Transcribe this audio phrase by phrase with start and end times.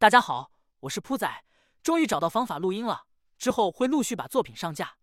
[0.00, 0.50] 大家好，
[0.80, 1.30] 我是铺仔，
[1.82, 3.02] 终于找到方法录音了，
[3.36, 4.94] 之后会陆续把作品上架。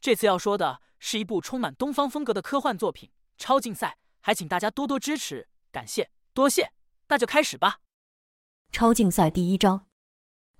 [0.00, 6.70] 这次要说的是一部充满东方风格的科幻作品《超竞赛》，还请大家多多支持，感谢，多谢。
[7.08, 7.80] 那就开始吧。
[8.70, 9.86] 超竞赛第一章，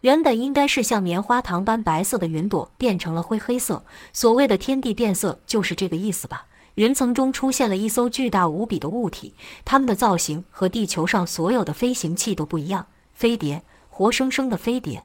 [0.01, 6.49] 原本应该是像棉花糖般白色的云朵变成了灰黑色，所谓的天地变色就是这个意思吧。
[6.75, 13.63] 云层中出现了一艘巨大无比的物体，它们的造型和地球上所有的飞行器都不一样，飞碟，
[13.97, 15.05] 活生生的飞碟，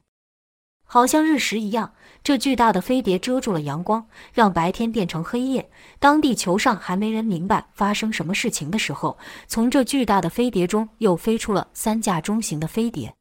[0.83, 1.93] 好像日食一样。
[2.23, 5.69] 这巨大的飞碟遮住了阳光，让白天变成黑夜。
[5.99, 13.13] 当地球上还没人明白发生什么事情的时候，从这巨大的飞碟中又飞出了三架中型的飞碟。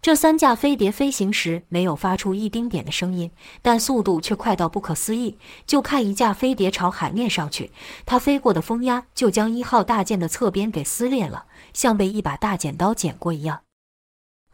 [0.00, 5.36] 这三架飞碟飞行时没有发出一丁点的声音，但速度却快到不可思议。
[5.66, 7.70] 就看一架飞碟朝海面上去，
[8.06, 13.60] 它飞过的风压就将一号大舰的侧边给撕裂了，像被一把大剪刀剪过一样。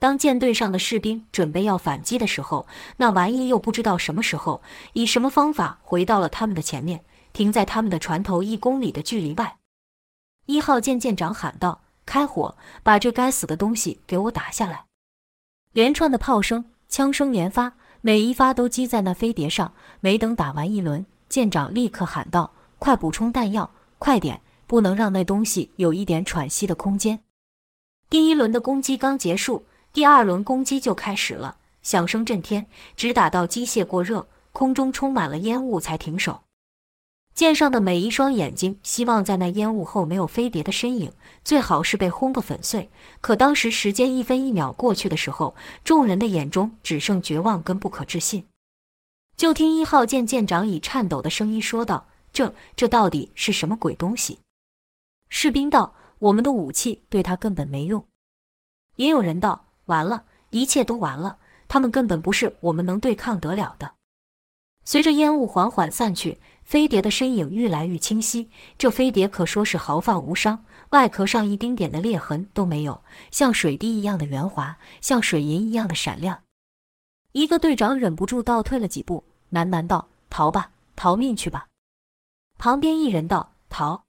[0.05, 2.67] 当舰队上的士兵准备要反击的时候，
[2.99, 4.61] 那玩意又不知道什么时候
[4.93, 7.03] 以什么方法回到了他们的前面，
[7.33, 9.57] 停在他们的船头一公里的距离外。
[10.45, 14.85] 一号舰舰长喊道：“开火，把这该死的东西给我打下来！”
[15.73, 19.73] 连串的炮声、枪声连发，每一发都击在那飞碟上。
[20.01, 24.43] 没等打完一轮，舰长立刻喊道：“快补充弹药，快点！
[24.67, 27.21] 不能让那东西有一点喘息的空间。”
[28.11, 29.65] 第一轮的攻击刚结束，
[29.95, 36.43] 第二轮攻击就开始了，响声震天，直打到机械过热，空中充满了烟雾才停手。
[37.33, 41.13] 舰上的每一双眼睛希望在那烟雾后没有飞碟的身影，
[41.45, 42.91] 最好是被轰个粉碎。
[43.21, 48.49] 可当时时间一分一秒过去的时候，众人的眼中只剩绝望跟不可置信。
[49.37, 54.41] 就听一号舰舰长以颤抖的声音说道：“这这到底是什么鬼东西？”
[55.31, 58.05] 士兵道：“我们的武器对他根本没用。”
[58.97, 63.93] 也有人道：“完了，一切都完了，他们根本不是我们能对抗得了的。”
[64.85, 66.41] 随着烟雾缓缓散去。
[66.65, 68.49] 飞碟的身影愈来愈清晰，
[68.79, 76.41] 这飞碟可说是毫发无伤，外壳上一丁点的裂痕都没有，像水滴一样的圆滑，像水银一样的闪亮。
[77.33, 81.67] 一个队长忍不住倒退了几步，喃喃道：“逃吧，逃命去吧。”
[82.57, 84.05] 旁边一人道：“逃？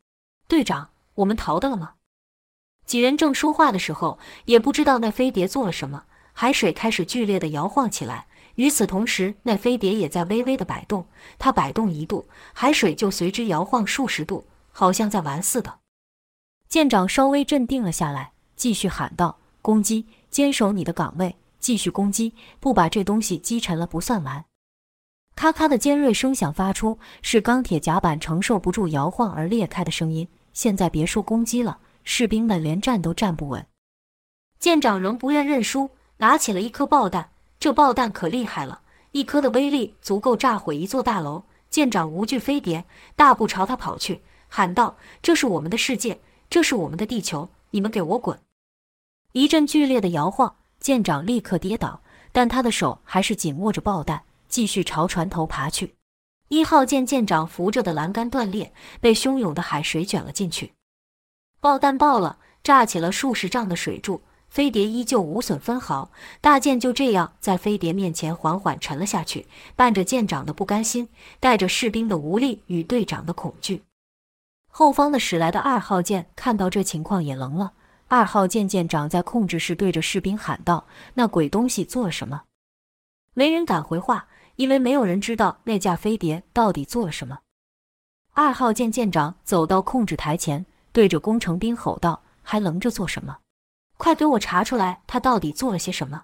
[0.47, 1.94] 队长，我们逃的了吗？”
[2.85, 6.03] 几人正说话的时候，也不知道那飞碟做了什么，
[6.33, 8.27] 海水开始剧烈的摇晃起来。
[8.55, 11.07] 与此同时，那飞碟也在微微的摆动，
[11.37, 15.79] 它摆动一度，海水就随之摇晃数十度，好像在玩似的。
[16.69, 24.45] 舰长稍微镇定了下来，继续喊道：“攻击，坚守你的岗位，继续攻击，不把这东西击沉了不算完。”
[25.35, 30.27] 咔咔的尖锐声响发出，是钢铁甲板承受不住摇晃而裂开的声音。
[30.53, 33.67] 现在别说攻击了，士兵们连站都站不稳。
[34.57, 37.31] 舰长仍不愿认输，拿起了一颗爆弹。
[37.59, 41.43] 这爆弹可厉害了，一颗的威力足够炸毁一座大楼。
[41.69, 48.39] 舰长无惧飞碟，大步朝他跑去，喊道：“这是我们的世界，这是我们的地球，你们给我滚！”
[49.33, 52.01] 一阵剧烈的摇晃，舰长立刻跌倒，
[52.31, 55.95] 但他的手还是紧握着爆弹，继续朝船头爬去。
[56.47, 58.71] 一号舰舰长扶着的栏杆断裂，
[59.01, 60.73] 被汹涌的海水卷了进去。
[61.65, 64.21] 爆弹爆了，炸起了数十丈的水柱。
[64.49, 71.09] 飞碟依旧无损分毫，大舰就这样在飞碟面前缓缓沉了下去，伴着舰长的不甘心，
[71.39, 73.81] 带着士兵的无力与队长的恐惧。
[74.69, 77.73] 后方的驶来的二号舰看到这情况也愣了。
[78.09, 82.43] 二号舰舰长在控制室对着士兵喊道：“那鬼东西做什么？”
[83.33, 84.27] 没人敢回话，
[84.57, 87.39] 因为没有人知道那架飞碟到底做了什么。
[88.33, 93.39] 二号舰舰长走到控制台前，对着工程兵吼道：“还愣着做什么？”
[93.99, 96.23] 快给我查出来，他到底做了些什么？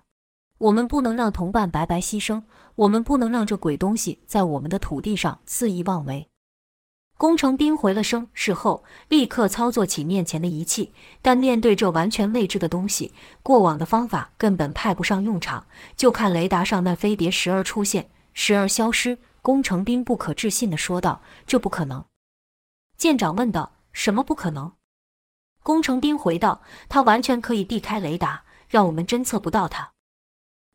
[0.59, 2.43] 我们不能让同伴白白牺牲，
[2.75, 6.25] 我们不能让这鬼东西在我们的土地上肆意妄为。
[7.17, 13.11] 工程兵回了声是后，立刻操作起面前的仪器，但面对这完全未知的东西，
[13.43, 15.67] 过往的方法根本派不上用场。
[15.97, 19.17] 就看雷达上那飞碟时而出现，时而消失。
[19.41, 22.05] 工程兵不可置信地说道：“这不可能。”
[22.95, 24.73] 舰长问道：“什么不可能？”
[25.63, 29.93] 工程兵回道：“他完全可以避开雷达，让我们侦测不到他。”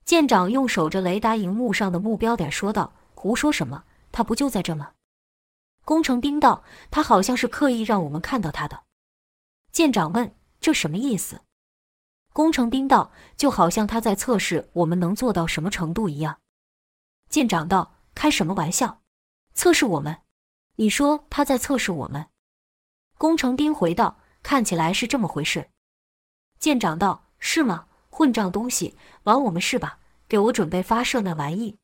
[0.04, 3.84] 舰长用守着雷达荧幕上的目标点说道：“胡说什么？
[4.12, 4.92] 他不就在这吗？”
[5.84, 8.84] 工程兵道：“他好像是刻意让我们看到他的。”
[9.72, 11.42] 舰长问：“这什么意思？”
[12.32, 16.38] 工程兵道：“就好像他在测试我们能做到什么程度一样。”
[17.28, 19.02] 舰长道：“开什么玩笑？
[19.54, 20.18] 测试我们？
[20.76, 22.26] 你说他在测试我们？”
[23.18, 24.16] 工程兵回道。
[24.42, 25.70] 看起来是这么回事，
[26.60, 27.86] 舰长道：“是吗？
[28.10, 29.98] 混账东西，玩我们是吧？
[30.28, 31.76] 给我准备发射那玩意！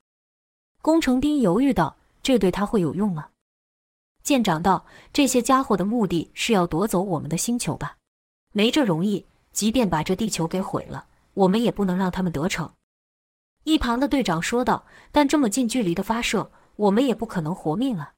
[0.81, 3.31] 工程兵犹豫道：“这对他会有用吗？”
[4.23, 7.97] 舰长道：“这些家伙的目的是要夺走我们的星球吧？
[8.53, 9.27] 没这容易。
[9.53, 12.73] 即便把这地球给毁了，我们也不能让他们得逞。”
[13.65, 18.15] 一旁的队长说道：“但这么近距离的发射，我们也不可能活命啊！”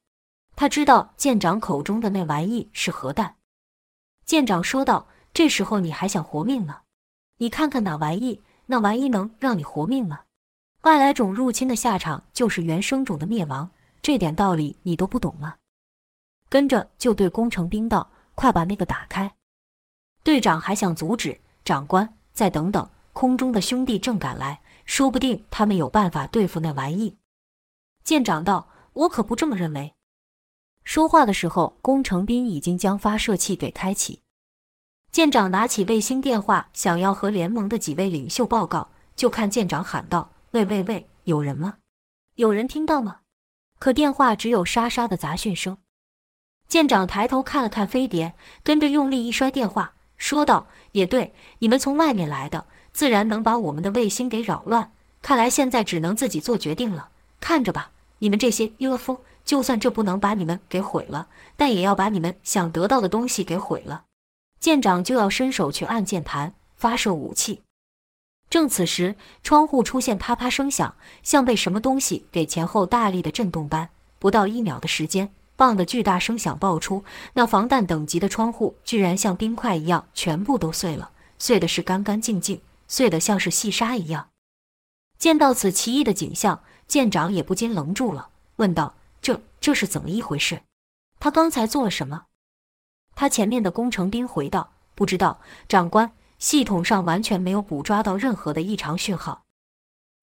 [0.55, 3.35] 他知道舰长口中的那玩意是核弹。
[4.25, 6.81] 舰长说道：“这时候你还想活命呢？
[7.37, 10.21] 你看看那玩意，那玩意能让你活命吗？
[10.83, 13.69] 外来种入侵的下场就是原生种的灭亡，
[14.01, 15.55] 这点道理你都不懂吗？”
[16.47, 19.35] 跟着就对工程兵道：“快把那个打开！”
[20.23, 27.17] 队长还想阻止，长官再等等，空中的兄弟正赶来，说不定他们有办法对付那玩意。
[28.03, 29.93] 舰长道：“我可不这么认为。”
[30.85, 34.21] 说话的时候，工程兵已经将发射器给开启。
[35.11, 41.77] 舰长拿起卫星电话，想要和联盟的几位领袖报告，就看舰长喊道：“喂喂喂，有人吗？
[42.35, 43.21] 有人听到吗？”
[43.79, 45.77] 可电话只有沙沙的杂讯声。
[46.67, 54.91] 舰长抬头看了看飞碟，跟着用力一摔电话，说道：“也对，你们从外面来的，自然能把我们的卫星给扰乱。
[55.23, 57.09] 看来现在只能自己做决定了。
[57.39, 64.05] 看着吧，你们这些约夫。”就算这不能把你们给毁了，但也要把你们想得到的东西给毁了。
[64.59, 67.61] 舰长就要伸手去按键盘发射武器，
[68.49, 73.89] 正此时，窗户出现啪啪声响，像被什么东西给前后大力的震动般。
[74.17, 77.03] 不到一秒的时间，棒的巨大声响爆出，
[77.33, 84.29] 那防弹等级的窗户居然像冰块一样全部都碎了，碎的是干干净净，碎的像是细沙一样。
[85.19, 88.95] 见到此奇异的景象，舰长也不禁愣住了，问道。
[89.65, 90.61] 这是怎么一回事？
[91.19, 92.25] 他刚才做了什么？
[93.15, 99.41] 他前面的工程兵回道：“不知道，长官，系统上完全没有捕抓到任何的异常讯号。”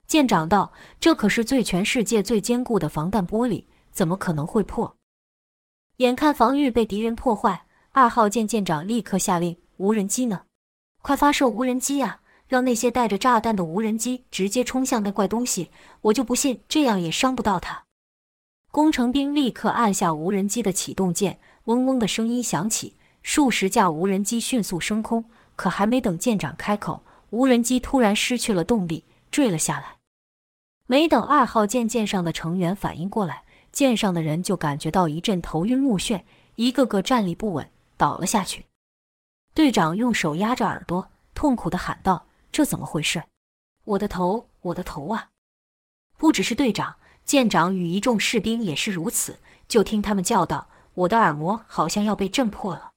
[0.06, 4.96] 舰长道：“这可是最全世界最坚固的防弹玻璃，怎么可能会破？”
[5.98, 10.42] 眼看防御被敌人破坏，二号舰舰长立刻下令：“无人机呢？
[11.02, 12.20] 快发射无人机呀！
[12.46, 15.72] 让那些带着炸弹的无人机直接冲向那怪东西！
[16.02, 17.82] 我就不信这样也伤不到他。”
[18.72, 25.26] 工程兵立刻按下无人机的启动键，嗡嗡的声音响起，数十架无人机迅速升空。
[25.56, 29.98] 可还没等舰长开口，无人机突然失去了动力，坠了下来。
[30.86, 36.22] 没等二号舰舰上的成员反应过来，舰上的人就感觉到一阵头晕目眩，
[36.54, 38.64] 一个个站立不稳，倒了下去。
[39.52, 43.22] 队长用手压着耳朵，痛苦地喊道：“这怎么回事？
[43.84, 45.28] 我的头，我的头啊！”
[46.16, 46.96] 不只是队长。
[47.24, 49.38] 舰长与一众士兵也是如此，
[49.69, 52.90] 就听他们叫道：“我的耳膜好像要被震破了。”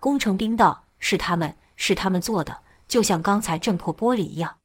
[0.00, 4.58] 工程兵道：“是他们，是他们做的，就像刚才震破玻璃一样。”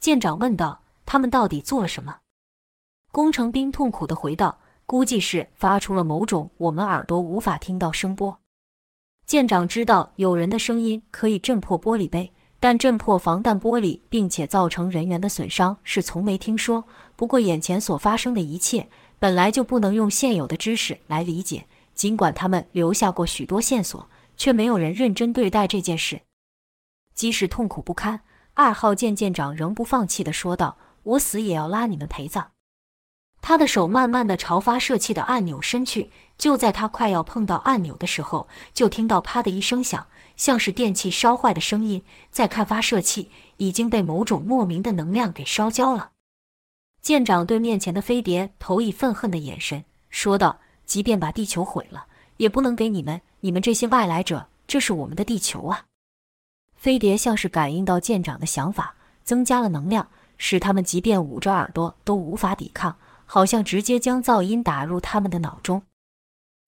[0.00, 2.18] 舰长问道：“他们到底做了什么？”
[3.10, 8.40] 工程兵痛苦地回道：“估计是发出了某种我们耳朵无法听到声波。”
[9.24, 12.34] 舰长知道有人的声音可以震破玻璃杯。
[12.64, 16.84] 但震破防弹玻璃，并且造成人员的损伤是从没听说。
[17.14, 18.88] 不过眼前所发生的一切
[19.18, 21.66] 本来就不能用现有的知识来理解。
[21.94, 24.08] 尽管他们留下过许多线索，
[24.38, 26.22] 却没有人认真对待这件事。
[27.14, 28.22] 即使痛苦不堪，
[28.54, 32.52] 二号舰舰长仍不放弃地说道：“我死也要拉你们陪葬。”
[33.46, 36.10] 他的手慢慢地朝发射器的按钮伸去。
[36.38, 40.06] 就在他快要碰到按钮的时候，就听到“啪”的一声响。
[40.34, 42.02] 像是电器烧坏的声音。
[42.30, 46.12] 再看发射器，已经被某种莫名的能量给烧焦了。
[47.02, 52.06] 舰长对面前的飞碟投以愤恨的眼神，说道：“即便把地球毁了，
[52.38, 54.46] 也不能给你们，你们这些外来者。
[54.66, 55.84] 这是我们的地球啊！”
[56.74, 60.08] 飞碟像是感应到舰长的想法，增加了能量，
[60.38, 65.82] 使他们即便捂着耳朵都无法抵抗，好像直接将噪音打入他们的脑中。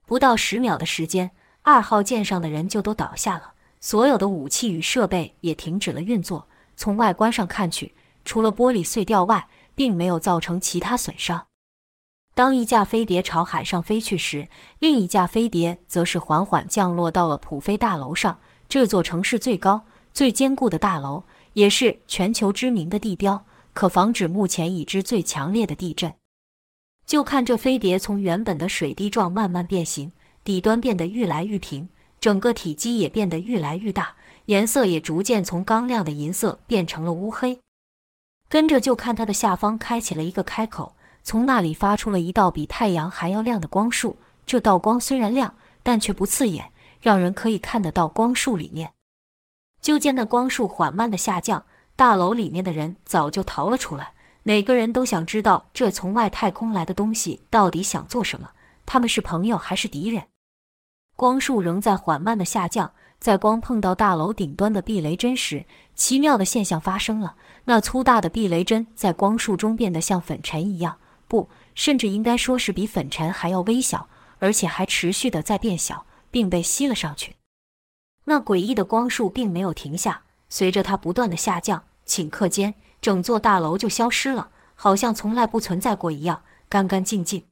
[0.06, 1.30] 不到十秒的时间，
[1.62, 3.52] 二号舰上的人就都倒下了。
[3.80, 6.48] 所有的武器与设备也停止了运作。
[6.76, 7.94] 从外观上看去，
[8.25, 11.46] 除了玻璃碎掉外，并没有造成其他损伤。
[12.34, 14.48] 当一架飞碟朝海上飞去时，
[14.78, 18.38] 另一架飞碟则是缓缓降落到了普飞大楼上。
[18.68, 26.12] 这座城市最高、最坚固的大楼，也是全球知名的地标，可防止目前已知最强烈的地震。
[27.06, 30.10] 就看这飞碟从原本的水滴状慢慢变形，
[30.42, 31.88] 底端变得愈来愈平。
[32.18, 37.60] 整个体积也变得愈来愈大，颜色也逐渐从刚亮的银色变成了乌黑。
[38.48, 44.16] 跟着就看它的下方开启了一个开口，从那里发出了一道比太阳还要亮的光束。
[44.44, 48.92] 这道光虽然亮，但却不刺眼，让人可以看得到光束里面。
[49.80, 54.14] 就见那光束缓慢的下降，大楼里面的人早就逃了出来，
[54.49, 58.50] 每个人都想知道这从外太空来的东西到底想做什么。
[58.87, 60.23] 他们是朋友还是敌人？
[61.17, 67.35] 光束仍在缓慢的下降，在光碰到大楼顶端的避雷针时，奇妙的现象发生了。
[67.65, 77.35] 那粗大的避雷针在光束中变得像粉尘一样，不，甚至应该说是比粉尘还要微小，而且还持续的在变小，并被吸了上去。
[78.26, 87.45] 那诡异的光束并没有停下，随着它不断的下降，顷刻间，整座大楼就消失了，好像从来不存在过一样，干干净净。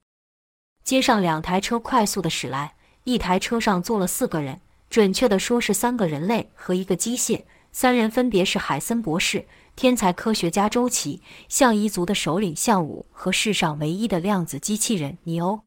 [0.82, 2.74] 街上两台车快速的驶来，
[3.04, 4.60] 一台车上坐了四个人，
[4.90, 7.44] 准确的说是三个人类和一个机械。
[7.72, 15.60] 三人分别是海森博士、天才科学家周琦、象一族的首领象武和世上唯一的量子机器人尼欧。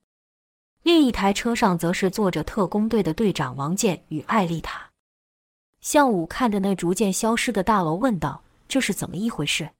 [0.83, 4.89] 另一台车上则是坐着特工队的队长王健与艾丽塔。
[5.81, 9.71] 象武看着那逐渐消失的大楼，问道：“这是怎么一回事？”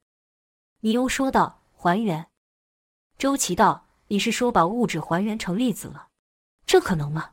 [0.82, 2.28] 尼欧说道：“还原。”
[3.18, 3.86] 周琦道。
[4.10, 6.08] 你是说把物质还原成粒子了？
[6.66, 7.32] 这可能吗？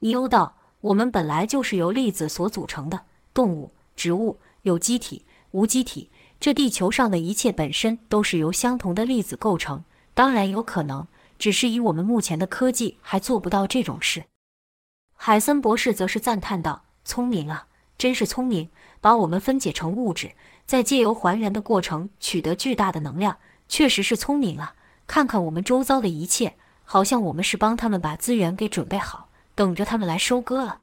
[0.00, 9.84] 尼欧道：“我们本来就是由粒子所组成的，动物、植物有机体、无机体，这地球上的一切本身都是由相同的粒子构成。
[10.12, 11.06] 当然有可能，
[11.38, 14.24] 只是以我们目前的科技还做不到这种事。”
[15.14, 18.70] 海森博士则是赞叹道：“聪明啊，真是聪明！
[19.00, 20.32] 把我们分解成物质，
[20.66, 24.74] 在借由还原的过程取得巨大的能量，确实是聪明啊。”
[25.06, 30.80] 看看我们周遭的一切，好像我们是帮他们把资源给准备好，等着他们来收割了。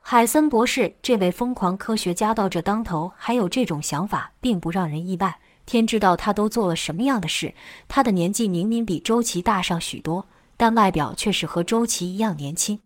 [0.00, 5.38] 海森博士这位疯狂科学家到这当头还有这种想法，并不让人意外。
[5.66, 7.54] 天知道他都做了什么样的事。
[7.86, 10.26] 他的年纪明明比周琦大上许多，
[10.56, 12.80] 但外表却是和周琦一样年轻。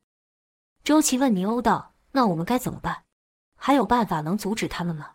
[0.84, 3.04] 周琦问尼欧道：“那我们该怎么办？
[3.56, 5.12] 还有办法能阻止他们吗？”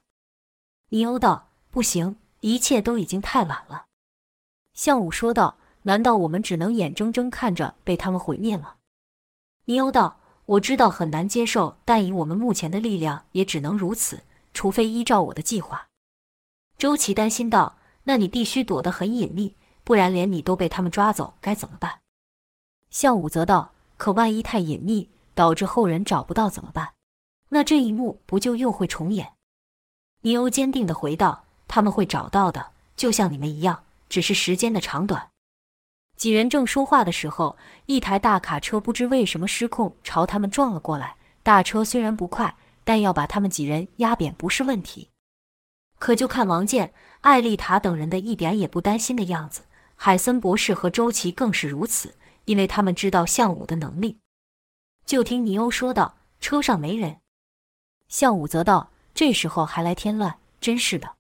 [0.90, 3.88] 尼欧道：“不行，一切都已经太晚了。”
[4.74, 8.76] 向武说道：“难道我们只能眼睁睁看着被他们毁灭吗？”
[9.66, 15.90] 尼欧道：“我知道很难接受，但以我们目前的力量，也只能如此，除非依照我的计划。”
[16.80, 22.00] 周琦担心道：“那你必须躲得很隐秘，不然连你都被他们抓走，该怎么办？”
[22.90, 26.94] 向武则道：“可万一太隐秘，导致后人找不到怎么办？
[27.50, 29.34] 那这一幕不就又会重演？”
[30.28, 35.30] 尼欧坚定地回道：“他们会找到的，就像你们一样。”只是时间的长短。
[36.18, 41.16] 几人正说话的时候，一台大卡车不知为什么失控，朝他们撞了过来。
[41.44, 45.12] 大车虽然不快，但要把他们几人压扁不是问题。
[45.98, 49.62] 可就看王健、艾丽塔等人的一点也不担心的样子，
[49.96, 54.18] 海森博士和周琦更是如此，因为他们知道项武的能力。
[55.06, 57.22] 就听尼欧说道：“车上没人。”
[58.10, 61.16] 项武则道：“这时候还来添乱，真是的。”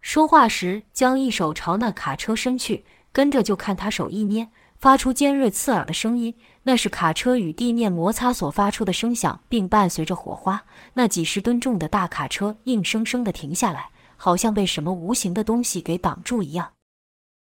[0.00, 10.64] 说话时，将一手朝那卡车伸去，跟着就看他手一捏，发出尖锐刺耳的声音，那是卡车与地面摩擦所发出的声响，并伴随着火花。
[10.94, 16.72] 那几十吨重的大卡车硬生生的停下来，好像被什么无形的东西给挡住一样。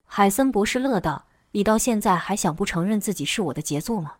[0.06, 4.16] 海森博士乐道：“你到现在还想不承认自己是我的杰作吗？”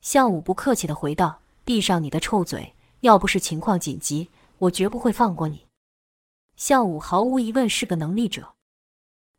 [0.00, 2.72] 向武不客气的回道：“闭上你的臭嘴！
[3.02, 4.28] 要不是情况紧急，
[4.58, 5.66] 我绝不会放过你。”
[6.56, 8.54] 向武毫无疑问是个能力者，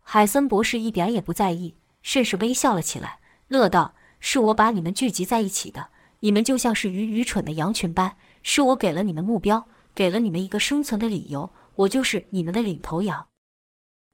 [0.01, 5.89] 海森博士一点也不在意，甚是微笑了起来，乐道：“是我把你们聚集在一起的，
[6.21, 13.27] 你们就像是愚愚蠢的羊群般，是我给了你们目标，给了你们一个生存的理由，我就是你们的领头羊。”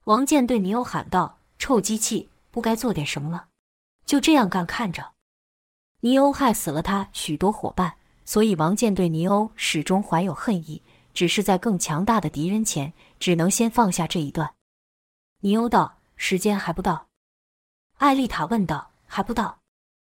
[0.06, 3.50] 王健对尼欧喊道：“臭机器，不该做点什么了？
[4.06, 5.14] 就这样干看着？”
[6.02, 7.96] 尼欧害死了他许多伙伴，
[8.26, 10.82] 所以王健对尼欧始终怀有恨意。
[11.16, 14.54] 只是在更强大的敌人前，只能先放下这一段。
[15.40, 17.08] 尼欧道：“时间还不到。”
[17.98, 19.60] 艾丽塔问道：“还不到？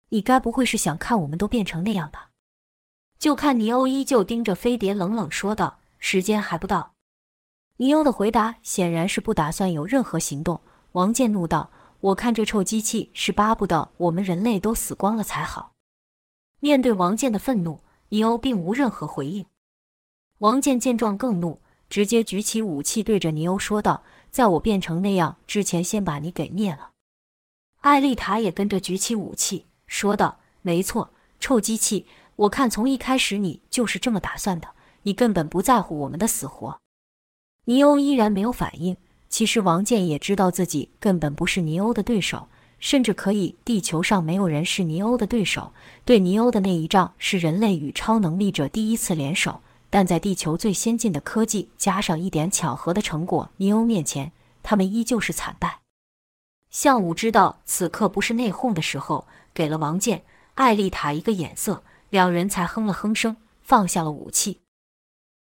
[0.09, 2.29] 你该不会是想看我们都变成那样吧？”
[3.19, 6.93] 就看尼欧依旧盯着飞碟，冷冷说道：“时间还不到。”
[7.77, 10.61] 尼欧的回答显然是不打算有任何行动。
[10.93, 15.73] 王健怒道：“我看这臭机器是巴不得我们人类都死光了才好。”
[16.61, 19.45] 面对王健的愤怒，尼欧并无任何回应。
[20.41, 26.89] 王健见状更怒，直接举起武器对着尼欧说道：“在我变成那样之前，先把你给灭了。”
[27.81, 32.07] 艾丽塔也跟着举起武器说道：“没错，臭机器，
[32.37, 34.69] 我看从一开始你就是这么打算的，
[35.03, 36.79] 你根本不在乎我们的死活。”
[37.65, 38.97] 尼欧依然没有反应。
[39.29, 42.47] 其实王健也知道自己根本不是尼欧的对手，
[42.79, 45.71] 甚至可以，地球上没有人是尼欧的对手。
[46.03, 49.61] 对尼欧的那一仗是人类与超能力者第一次联手。
[49.91, 54.31] 但在地球最先进的科技加上一点巧合的成果尼欧面前，
[54.63, 55.81] 他们依旧是惨败。
[56.69, 60.23] 项武知道此刻不是内讧的时候，给了王健、
[60.55, 64.61] 艾丽塔一个眼色，两人才哼了哼声，放下了武器。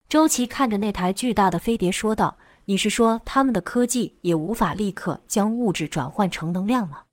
[0.09, 7.03] 周琦看着那台巨大的飞碟说道：“你是说他们的科技也无法立刻将物质转换成能量吗？”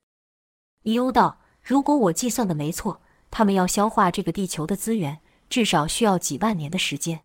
[0.83, 7.21] 尼欧道：“如果我计算的没错，他们要消化这个地球的资源，至少需要几万年的时间。”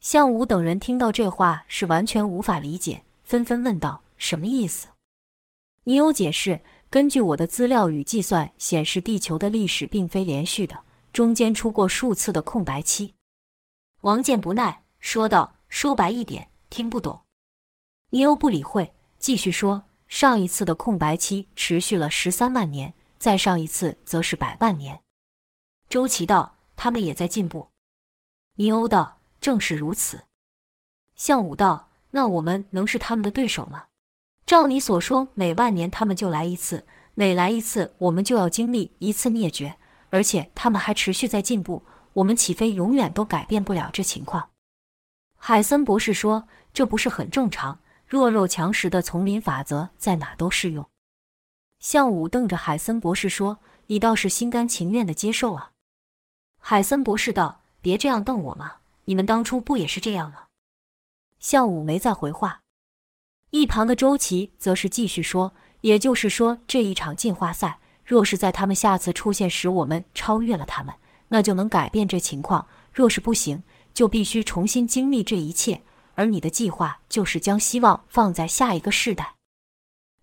[0.00, 4.88] 项武等人听到这话是完全无法理解，纷纷问道：“什么意思？”
[5.84, 13.14] 尼欧解释：“根据我的资料与计算显示，地球的历史并非连续的，中间出过数次的空白期。”
[14.02, 17.22] 王健不耐说道：“说白一点，听不懂。”
[18.10, 25.00] 尼欧不理会，继续说：“上一次的空白期持续了十三万年，再上一次则是百万年。”
[25.90, 27.68] 周琦道：“他们也在进步。”
[28.54, 29.14] 尼欧道。
[29.46, 30.24] 正是如此，
[31.14, 33.84] 项武道，那我们能是他们的对手吗？
[34.44, 36.84] 照你所说，每万年他们就来一次，
[37.14, 39.76] 每来一次，我们就要经历一次灭绝，
[40.10, 41.84] 而且他们还持续在进步，
[42.14, 44.50] 我们岂非永远都改变不了这情况？
[45.36, 47.78] 海森博士说：“这不是很正常？
[48.04, 50.84] 弱肉强食的丛林法则在哪都适用。”
[51.78, 55.70] 项武瞪着海森博士说：“你倒是心甘情愿的接受啊？”
[56.58, 60.46] 海森博士道：“别这样瞪我嘛。”你们当初不也是这样吗？
[61.38, 62.62] 项武没再回话，
[63.50, 70.92] 一旁的周琦则是继续说：“也就是说，这一场进化赛，若是在他们下次出现时我们超越了他们，
[71.28, 73.62] 那就能改变这情况；若是不行，
[73.94, 75.82] 就必须重新经历这一切。
[76.14, 79.36] 而你的计划就是将希望放在下一个世代。”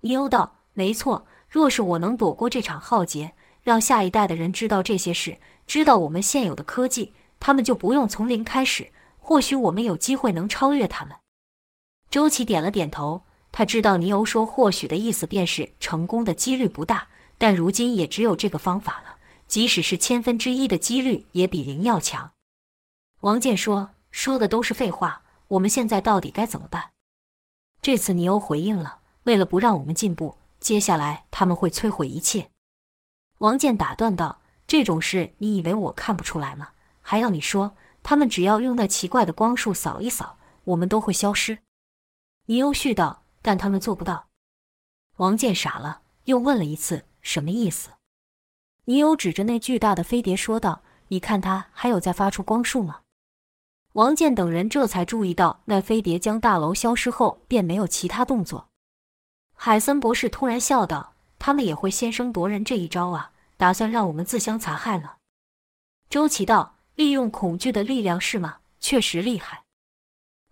[0.02, 7.13] 尼欧道：“没错，若是我能躲过这场浩劫，让下一代的人知道这些事，知道我们现有的科技。”
[7.46, 11.14] 他们就不用从零开始，或许我们有机会能超越他们。
[12.10, 22.32] 周琦点了点头，他知道尼欧说“或许”的意思便是成功的几率不大，但如今也只有这个方法了，即使是千分之一的几率，也比零要强。
[23.20, 26.92] 王健说：“说的都是废话，我们现在到底该怎么办？”
[27.84, 32.50] 这次尼欧回应了：“为了不让我们进步，接下来他们会摧毁一切。”
[33.40, 36.70] 王健打断道：“这种事，你以为我看不出来吗？”
[37.05, 41.59] 还要你说，他们只要用那奇怪的光束扫一扫，我们都会消失。
[42.48, 44.29] 尼欧絮道：“但他们做不到。”
[45.18, 47.92] 王健傻了，又问了一次：“什么意思？”
[48.85, 53.01] 尼欧指着那巨大的飞碟说道：“你看，它还有在发出光束吗？”
[53.94, 58.70] 王健等人这才注意到，那飞碟将大楼消失后便没有其他动作。
[59.55, 65.18] 海森博士突然笑道：“他们也会先声夺人这一招啊，打算让我们自相残害了。”
[66.09, 66.73] 周琦道。
[66.96, 68.58] 利用恐惧的力量是吗？
[68.79, 69.64] 确实厉害。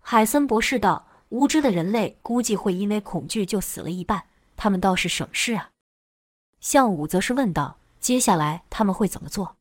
[0.00, 4.24] 海森博士道：“无知的人类估计会因为恐惧就死了一半，
[4.56, 5.70] 他们倒是省事啊。”
[6.60, 9.56] 项武则是问道：“接下来他们会怎么做？”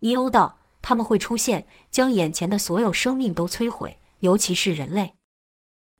[0.00, 5.14] 尼欧道：“他们会出现，将眼前的所有生命都摧毁，尤其是人类。”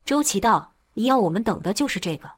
[0.07, 2.31] 周琦道：“你要我们等的就是这个。”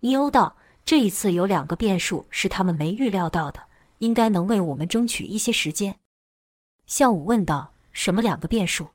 [0.00, 3.62] 尼欧道：“这一次有两个变数是他们没预料到的，
[3.98, 5.98] 应该能为我们争取一些时间。”
[6.86, 8.90] 项武问道：“什么两个变数？”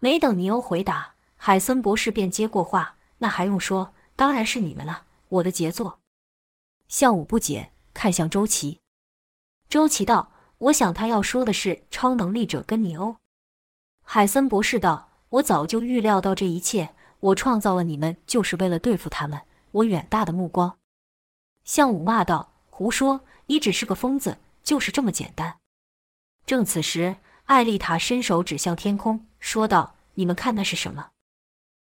[0.00, 3.94] 没等尼欧回答，海森博士便接过话：“那还用说？
[4.14, 6.00] 当然是你们了，我的杰作。”
[6.88, 8.80] 项武不解，看向周琦。
[9.68, 13.16] 周琦道：“我想他要说的是超能力者跟尼欧。”
[14.02, 19.42] 海森博士道：“我早就预料到这一切，我创造了你们就是为了对付他们。
[19.72, 20.78] 我远大的目光。”
[21.64, 23.22] 项武骂道：“胡说！
[23.46, 25.58] 你只是个疯子，就是这么简单。”
[26.46, 31.08] 正此时，艾丽塔伸手指向天空，说道：“你们看那是什么？”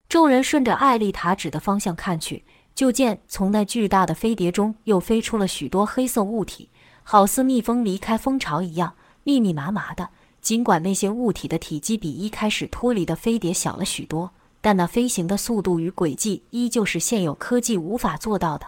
[0.07, 6.69] 众人顺着艾丽塔指的方向看去，就见从那巨大的飞碟中又飞出了许多黑色物体，
[7.01, 10.09] 好似蜜蜂离开蜂巢一样，密密麻麻的。
[10.39, 18.67] 尽管那些物体的体积比一开始脱离的飞碟小了许多，但那飞行的速度与轨迹依旧是现有科技无法做到的。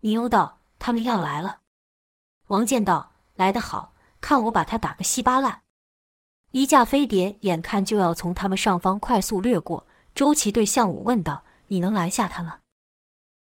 [0.00, 1.58] 尼欧道：“他们要来了。”
[2.48, 5.62] 王健道：“来得好。”看我把他打个稀巴烂！
[6.52, 12.58] 一架飞碟眼看就要从他们上方快速掠过，周琦对项武问道：“你能拦下他吗？”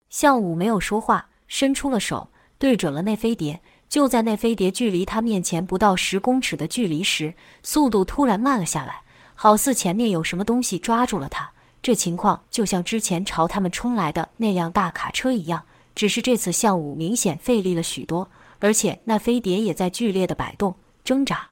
[0.10, 3.62] 项武没有说话，伸出了手，对准了那飞碟。
[3.90, 11.50] 就在那飞碟距离他面前不到十公尺的距离时，速度突然慢了下来，好似前面有什么东西抓住了他。
[11.82, 15.63] 这情况就像之前朝他们冲来的那辆大卡车一样，
[15.96, 18.30] 只是这次项武明显费力了许多。
[18.60, 21.50] 而且那飞碟也在剧烈的摆动挣扎。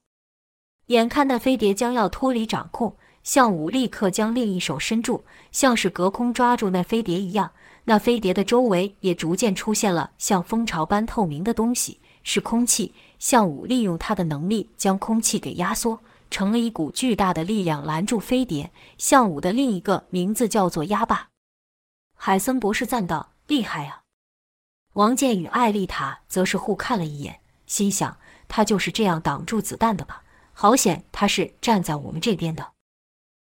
[0.87, 7.51] 眼看那飞碟将要脱离掌控，项武立刻将另一手伸住，像是隔空抓住那飞碟一样。
[7.85, 12.93] 那飞碟的周围也逐渐出现了像蜂巢般透明的东西，是空气。
[13.17, 18.71] 项武利用他的能力将空气给压缩，成了一股巨大的力量拦住飞碟。
[18.97, 21.29] 项武的另一个名字叫做压霸。
[22.15, 24.01] 海森博士赞道：“厉害啊！”
[24.95, 30.23] 王健与艾丽塔则是互看了一眼，心想：他就是这样挡住子弹的吧？
[30.53, 32.71] 好险，他是站在我们这边的。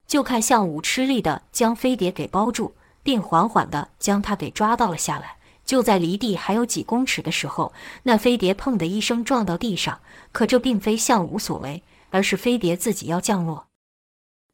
[0.06, 5.38] 就看向武吃力的将飞碟给包住，并缓缓的将他给抓到了下来。
[5.64, 7.72] 就在离地还有几公尺的时候，
[8.04, 10.00] 那飞碟砰的一声撞到地上。
[10.30, 13.66] 可这并非向武所为，而是飞碟自己要降落。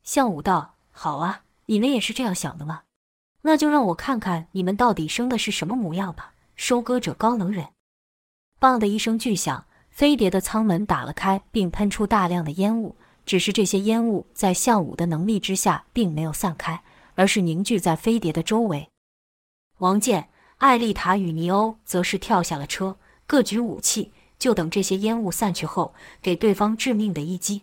[0.02, 2.84] 向武道：“好啊，你们也是这样想的吗？
[3.42, 7.68] 那就让我看看你们到底生的是什么模样吧。”收割者高能人，
[8.58, 12.96] 砰的一声巨响，飞碟的舱门打了开，并喷出大量的烟雾。
[13.24, 16.82] 只是这些烟雾在向武的能力之下，并没有散开，
[17.14, 18.88] 而是凝聚在飞碟的周围。
[19.78, 27.62] 王健、艾丽塔与尼欧则是跳下了车，各举武器，就等这些烟雾散去后，给对方致命的一击。